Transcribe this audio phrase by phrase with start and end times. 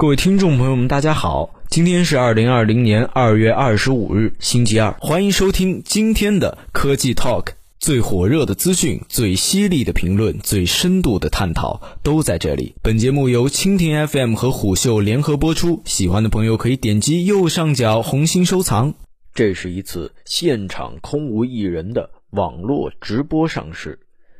[0.00, 12.74] 各位听众朋友们，大家好，今天是二零二零年二月二十五日，星期二，欢迎收听今天的科技 Talk，最火热的资讯、最犀利的评论、最深度的探讨都在这里。
[12.80, 18.94] 本节目由蜻蜓 FM 和虎嗅联合播出，喜欢的朋友可以点击右上角红心收藏。
[19.34, 23.98] 这是一次现场空无一人的网络直播上市，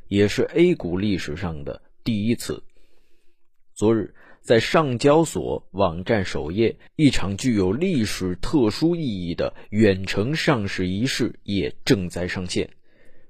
[0.09, 2.63] 也是 A 股历史上的第一次。
[3.75, 4.15] 昨日。
[4.41, 12.69] 在上交所网站首页，一场具有历史特殊意义的远程上市仪式也正在上线。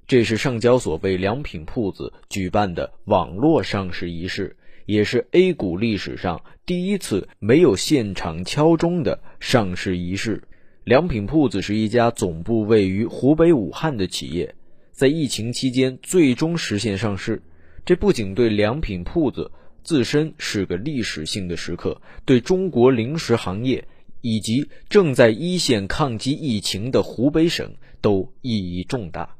[0.07, 4.57] 这是上交所为良品铺子举办的网络上市仪式，
[4.87, 10.45] 也是 A 股历史上第一次没有现场敲钟的上市仪式。
[10.85, 14.55] 良品铺子是一家总部位于湖北武汉的企业，
[14.93, 17.43] 在疫情期间最终实现上市。
[17.85, 19.51] 这不仅对良品铺子。
[19.83, 23.87] 自身是个历史性的时刻，对中国零食行业
[24.21, 29.37] 以及正在一线抗击疫情的湖北省都意义重大。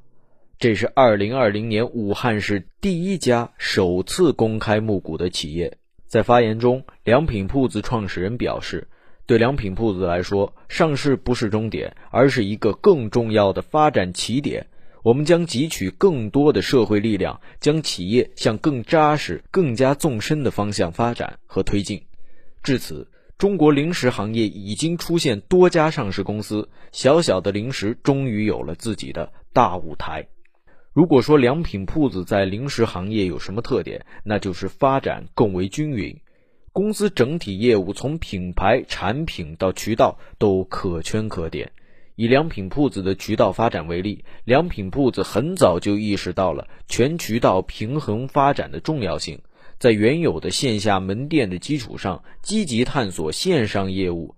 [0.59, 5.79] 这是2020年武汉市第一家首次公开募股的企业。
[6.07, 8.89] 在发言中，良品铺子创始人表示，
[9.27, 14.67] 对良品铺子来说，上市不是终点，而是一个更重要的发展起点。
[15.03, 22.03] 我们将汲取更多的社会力量，将企业向更扎实、更加纵深的方向发展和推进。
[22.63, 30.29] 至此，中国零食行业已经出现多家上市公司，小小的零食终于有了自己的大舞台。
[30.93, 36.21] 如果说良品铺子在零食行业有什么特点，那就是发展更为均匀，
[36.73, 41.73] 公司整体业务从品牌、产品到渠道都可圈可点。
[42.21, 49.41] 以良品铺子的渠道发展为例，良品铺子很早就意识到了全渠道平衡发展的重要性，
[49.79, 54.35] 在原有的线下门店的基础上，积极探索线上业务。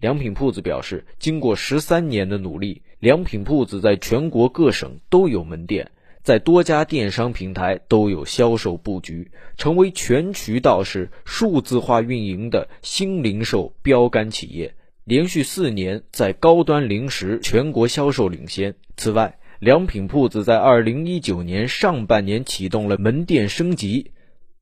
[0.00, 5.90] 良品铺子表示，经过十三年的努力，良品铺子在全国各省都有门店，
[6.22, 14.74] 在多家电商平台都有销售布局，成为全渠道式数字化运营的新零售标杆企业。
[15.06, 18.74] 连续四年在高端零食全国销售领先。
[18.96, 24.10] 此外，良品铺子在二零一九年上半年启动了门店升级，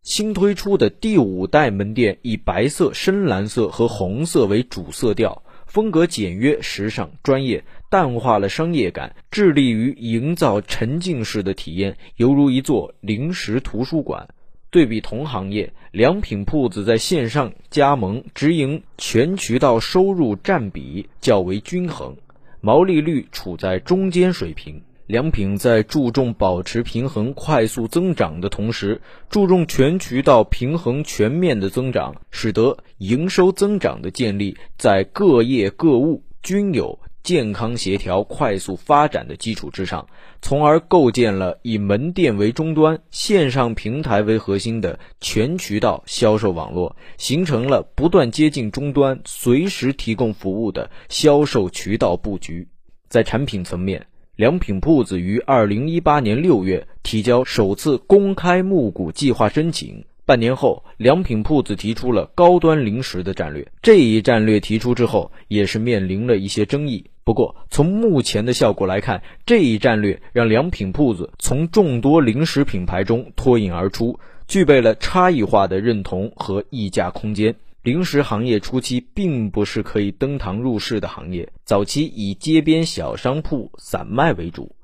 [0.03, 14.29] 新推出的第五代门店以白色、深蓝色和红色为主色调，风格简约、时尚、专业，淡化了商业感，致力于营造沉浸式的体验，犹如一座零食图书馆。
[14.75, 22.17] 对比同行业，良品铺子在线上加盟、直营、全渠道收入占比较为均衡，
[22.61, 24.83] 毛利率处在中间水平。
[25.07, 36.99] 良品在注重保持平衡、快速增长的同时，注重全渠道平衡、全面的增长，使得营收增长的建立在各业各物均有。
[37.25, 40.07] 健康协调、快速发展的基础之上，
[40.43, 52.69] 从而构建了以门店为终端、线上平台为核心的全渠道销售网络，形成了不断接近终端、随时提供服务的销售渠道布局。
[53.09, 60.05] 在产品层面，良品铺子于二零一八年六月提交首次公开募股计划申请。
[60.27, 63.67] 半年后，良品铺子提出了高端零食的战略。
[63.81, 67.05] 这一战略提出之后，也是面临了一些争议。
[67.25, 77.57] 不过，从目前的效果来看，这一战略让良品铺子从众多零食品牌中脱颖而出，具备了差异化的认同和溢价空间。
[77.83, 84.75] 零食行业初期并不是可以登堂入室的行业，早期以街边小商铺散卖为主，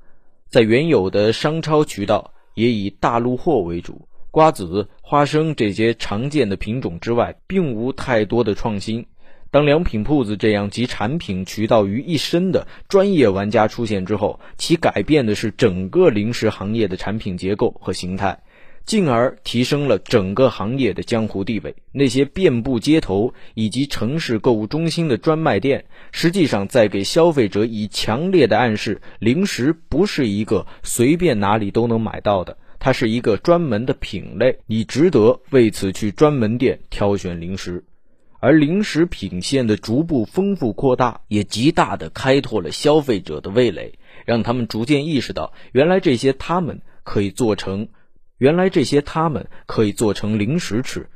[0.49, 4.07] 在原有的商超渠道也以大陆货为主。
[4.31, 9.05] 瓜子、花生这些常见的品种之外，并无太多的创新。
[9.53, 18.45] 当良品铺子这样集产品渠道于一身的专业玩家出现之后，其改变的是整个零食行业的产品结构和形态，
[18.85, 21.75] 进而提升了整个行业的江湖地位。
[21.91, 32.57] 那些遍布街头以及城市购物中心的专卖店，实际上在给消费者以强烈的暗示：零食不是一个随便哪里都能买到的。
[32.79, 37.85] 它是一个专门的品类，你值得为此去专门店挑选零食，
[38.41, 47.89] 而零食品线的逐步丰富扩大，也极大的开拓了消费者的味蕾，让他们逐渐意识到，原来这些他们可以做成，
[48.39, 51.09] 原来这些他们可以做成零食吃。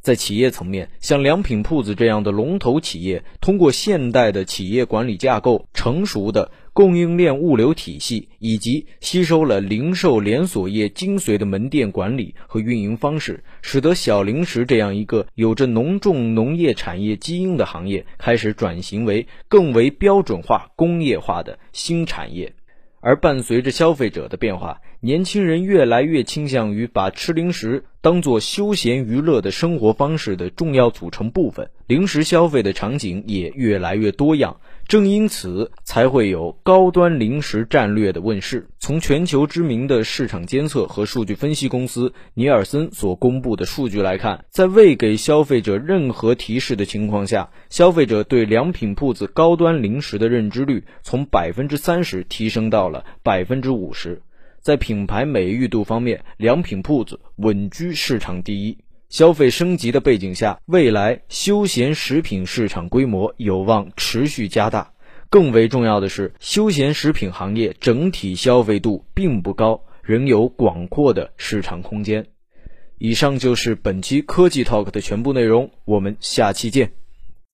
[0.00, 22.54] 在企业层面，像良品铺子这样的龙头企业，通过现代的企业管理架构、成熟的供应链物流体系，以及吸收了零售连锁业精髓的门店管理和运营方式，使得小零食这样一个有着浓重农业产业基因的行业，开始转型为更为标准化、工业化的新产业。
[23.04, 34.60] 而伴随着消费者的变化，年轻人越来越倾向于把吃零食当做休闲娱乐的生活方式的重要组成部分，零食消费的场景也越来越多样。
[34.86, 38.68] 正因此，才会有高端零食战略的问世。
[38.78, 54.22] 从全球知名的市场监测和数据分析公司尼尔森所公布的数据来看，在未给消费者任何提示的情况下，消费者对良品铺子高端零食的认知率从百分之三十提升到了百分之五十。
[54.62, 58.78] 在品牌美誉度方面，良品铺子稳居市场第一。
[59.08, 64.92] 消费升级的背景下，未来休闲食品市场规模有望持续加大。
[65.28, 72.26] 更为重要的是，休闲食品行业整体消费度并不高，仍有广阔的市场空间。
[72.98, 76.92] 以上就是本期科技 Talk 的全部内容，我们下期见。